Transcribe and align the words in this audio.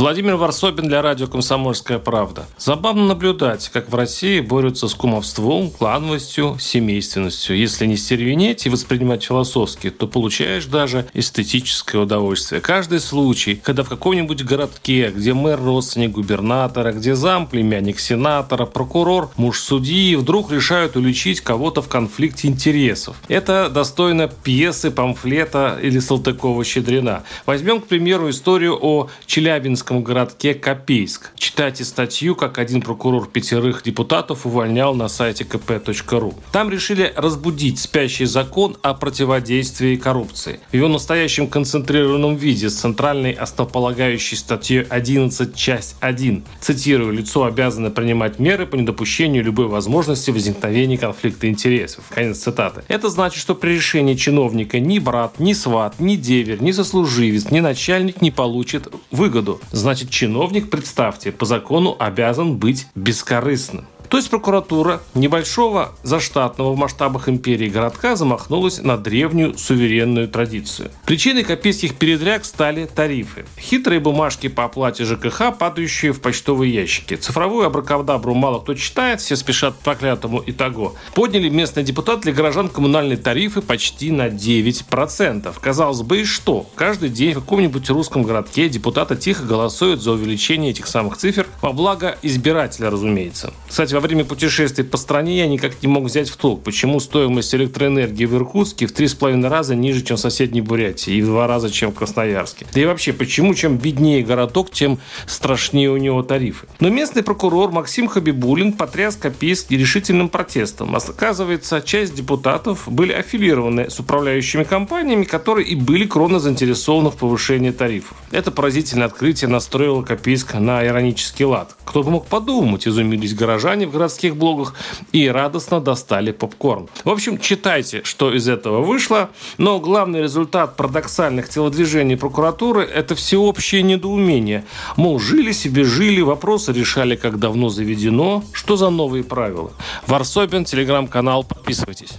Владимир 0.00 0.36
Варсобин 0.36 0.88
для 0.88 1.02
радио 1.02 1.26
«Комсомольская 1.26 1.98
правда». 1.98 2.46
Забавно 2.56 3.04
наблюдать, 3.04 3.68
как 3.68 3.90
в 3.90 3.94
России 3.94 4.40
борются 4.40 4.88
с 4.88 4.94
кумовством, 4.94 5.70
клановостью, 5.70 6.56
семейственностью. 6.58 7.58
Если 7.58 7.84
не 7.84 7.98
стервенеть 7.98 8.64
и 8.64 8.70
воспринимать 8.70 9.22
философски, 9.22 9.90
то 9.90 10.06
получаешь 10.06 10.64
даже 10.64 11.06
эстетическое 11.12 12.00
удовольствие. 12.00 12.62
Каждый 12.62 12.98
случай, 12.98 13.56
когда 13.56 13.82
в 13.82 13.90
каком-нибудь 13.90 14.42
городке, 14.42 15.12
где 15.14 15.34
мэр 15.34 15.60
родственник 15.62 16.12
губернатора, 16.12 16.92
где 16.92 17.14
зам 17.14 17.46
племянник 17.46 18.00
сенатора, 18.00 18.64
прокурор, 18.64 19.30
муж 19.36 19.60
судьи, 19.60 20.16
вдруг 20.16 20.50
решают 20.50 20.96
уличить 20.96 21.42
кого-то 21.42 21.82
в 21.82 21.88
конфликте 21.88 22.48
интересов. 22.48 23.16
Это 23.28 23.68
достойно 23.68 24.28
пьесы, 24.28 24.90
памфлета 24.90 25.78
или 25.82 25.98
Салтыкова-Щедрина. 25.98 27.24
Возьмем, 27.44 27.82
к 27.82 27.86
примеру, 27.86 28.30
историю 28.30 28.78
о 28.80 29.10
Челябинском 29.26 29.89
российском 29.90 30.02
городке 30.02 30.54
Копейск. 30.54 31.32
Читайте 31.34 31.84
статью, 31.84 32.36
как 32.36 32.58
один 32.58 32.80
прокурор 32.80 33.28
пятерых 33.28 33.82
депутатов 33.82 34.46
увольнял 34.46 34.94
на 34.94 35.08
сайте 35.08 35.44
kp.ru. 35.44 36.34
Там 36.52 36.70
решили 36.70 37.12
разбудить 37.16 37.78
спящий 37.80 38.26
закон 38.26 38.76
о 38.82 38.94
противодействии 38.94 39.96
коррупции. 39.96 40.60
В 40.70 40.74
его 40.74 40.88
настоящем 40.88 41.48
концентрированном 41.48 42.36
виде 42.36 42.70
с 42.70 42.74
центральной 42.74 43.32
основополагающей 43.32 44.36
статьей 44.36 44.82
11, 44.82 45.56
часть 45.56 45.96
1. 46.00 46.44
Цитирую, 46.60 47.12
лицо 47.12 47.44
обязано 47.44 47.90
принимать 47.90 48.38
меры 48.38 48.66
по 48.66 48.76
недопущению 48.76 49.42
любой 49.42 49.66
возможности 49.66 50.30
возникновения 50.30 50.98
конфликта 50.98 51.48
интересов. 51.48 52.04
Конец 52.10 52.38
цитаты. 52.38 52.82
Это 52.88 53.08
значит, 53.08 53.40
что 53.40 53.54
при 53.54 53.74
решении 53.74 54.14
чиновника 54.14 54.78
ни 54.78 54.98
брат, 54.98 55.40
ни 55.40 55.52
сват, 55.52 55.98
ни 55.98 56.16
деверь, 56.16 56.62
ни 56.62 56.72
сослуживец, 56.72 57.50
ни 57.50 57.60
начальник 57.60 58.22
не 58.22 58.30
получит 58.30 58.88
выгоду. 59.10 59.60
Значит, 59.80 60.10
чиновник, 60.10 60.68
представьте, 60.68 61.32
по 61.32 61.46
закону 61.46 61.96
обязан 61.98 62.58
быть 62.58 62.86
бескорыстным. 62.94 63.86
То 64.10 64.16
есть 64.16 64.28
прокуратура 64.28 65.00
небольшого 65.14 65.92
заштатного 66.02 66.72
в 66.72 66.76
масштабах 66.76 67.28
империи 67.28 67.68
городка 67.68 68.16
замахнулась 68.16 68.82
на 68.82 68.98
древнюю 68.98 69.56
суверенную 69.56 70.26
традицию. 70.28 70.90
Причиной 71.06 71.44
копейских 71.44 71.94
передряг 71.94 72.44
стали 72.44 72.86
тарифы. 72.86 73.46
Хитрые 73.56 74.00
бумажки 74.00 74.48
по 74.48 74.64
оплате 74.64 75.04
ЖКХ, 75.04 75.56
падающие 75.56 76.12
в 76.12 76.20
почтовые 76.20 76.74
ящики. 76.74 77.14
Цифровую 77.14 77.66
абракадабру 77.66 78.34
мало 78.34 78.58
кто 78.58 78.74
читает, 78.74 79.20
все 79.20 79.36
спешат 79.36 79.74
к 79.74 79.78
проклятому 79.78 80.42
итого. 80.44 80.96
Подняли 81.14 81.48
местные 81.48 81.84
депутаты 81.84 82.22
для 82.22 82.32
горожан 82.32 82.68
коммунальные 82.68 83.16
тарифы 83.16 83.62
почти 83.62 84.10
на 84.10 84.26
9%. 84.26 85.54
Казалось 85.60 86.02
бы, 86.02 86.22
и 86.22 86.24
что? 86.24 86.66
Каждый 86.74 87.10
день 87.10 87.30
в 87.30 87.40
каком-нибудь 87.40 87.88
русском 87.90 88.24
городке 88.24 88.68
депутаты 88.68 89.14
тихо 89.14 89.44
голосуют 89.44 90.02
за 90.02 90.10
увеличение 90.10 90.72
этих 90.72 90.88
самых 90.88 91.16
цифр 91.16 91.46
во 91.62 91.72
благо 91.72 92.18
избирателя, 92.22 92.90
разумеется. 92.90 93.54
Кстати, 93.68 93.99
во 94.00 94.06
время 94.06 94.24
путешествий 94.24 94.82
по 94.82 94.96
стране 94.96 95.38
я 95.38 95.46
никак 95.46 95.82
не 95.82 95.88
мог 95.88 96.04
взять 96.04 96.30
в 96.30 96.36
толк, 96.36 96.62
почему 96.62 97.00
стоимость 97.00 97.54
электроэнергии 97.54 98.24
в 98.24 98.34
Иркутске 98.34 98.86
в 98.86 98.92
три 98.92 99.06
с 99.06 99.14
половиной 99.14 99.50
раза 99.50 99.74
ниже, 99.74 100.02
чем 100.02 100.16
в 100.16 100.20
соседней 100.20 100.62
Бурятии, 100.62 101.12
и 101.12 101.20
в 101.20 101.26
два 101.26 101.46
раза, 101.46 101.70
чем 101.70 101.92
в 101.92 101.94
Красноярске. 101.94 102.66
Да 102.72 102.80
и 102.80 102.86
вообще, 102.86 103.12
почему 103.12 103.52
чем 103.54 103.76
беднее 103.76 104.22
городок, 104.22 104.70
тем 104.70 104.98
страшнее 105.26 105.90
у 105.90 105.98
него 105.98 106.22
тарифы. 106.22 106.66
Но 106.80 106.88
местный 106.88 107.22
прокурор 107.22 107.72
Максим 107.72 108.08
Хабибулин 108.08 108.72
потряс 108.72 109.16
Копейск 109.16 109.70
решительным 109.70 110.30
протестом. 110.30 110.96
Оказывается, 110.96 111.82
часть 111.82 112.14
депутатов 112.14 112.84
были 112.86 113.12
аффилированы 113.12 113.90
с 113.90 114.00
управляющими 114.00 114.64
компаниями, 114.64 115.24
которые 115.24 115.68
и 115.68 115.74
были 115.74 116.06
кровно 116.06 116.40
заинтересованы 116.40 117.10
в 117.10 117.16
повышении 117.16 117.70
тарифов. 117.70 118.16
Это 118.30 118.50
поразительное 118.50 119.08
открытие 119.08 119.50
настроило 119.50 120.02
Копейск 120.02 120.54
на 120.54 120.86
иронический 120.86 121.44
лад. 121.44 121.76
Кто 121.84 122.02
бы 122.02 122.12
мог 122.12 122.26
подумать, 122.28 122.88
изумились 122.88 123.34
горожане 123.34 123.89
в 123.90 123.92
городских 123.92 124.36
блогах 124.36 124.74
и 125.12 125.28
радостно 125.28 125.80
достали 125.80 126.32
попкорн. 126.32 126.88
В 127.04 127.10
общем, 127.10 127.38
читайте, 127.38 128.02
что 128.04 128.32
из 128.32 128.48
этого 128.48 128.82
вышло. 128.82 129.30
Но 129.58 129.78
главный 129.80 130.22
результат 130.22 130.76
парадоксальных 130.76 131.48
телодвижений 131.48 132.16
прокуратуры– 132.16 132.82
это 132.94 133.14
всеобщее 133.14 133.82
недоумение. 133.82 134.64
Мол, 134.96 135.18
жили 135.18 135.52
себе, 135.52 135.84
жили, 135.84 136.20
вопросы 136.20 136.72
решали, 136.72 137.16
как 137.16 137.38
давно 137.38 137.68
заведено. 137.68 138.42
Что 138.52 138.76
за 138.76 138.90
новые 138.90 139.24
правила? 139.24 139.72
Варсобин, 140.06 140.64
телеграм-канал, 140.64 141.44
подписывайтесь. 141.44 142.10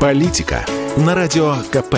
Политика 0.00 0.64
на 0.96 1.14
радио 1.14 1.56
КП. 1.72 1.96